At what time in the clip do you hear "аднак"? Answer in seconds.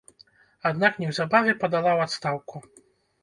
0.69-0.95